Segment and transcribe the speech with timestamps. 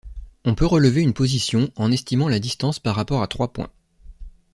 [0.45, 3.69] On peut relever une position en estimant la distance par rapport à trois points.